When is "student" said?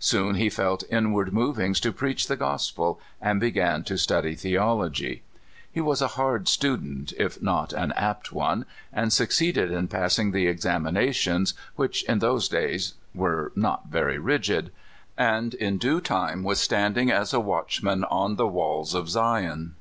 6.46-7.14